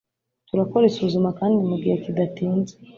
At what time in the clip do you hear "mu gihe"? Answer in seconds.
1.69-1.95